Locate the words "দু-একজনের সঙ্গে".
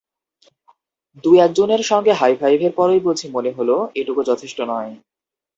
1.23-2.11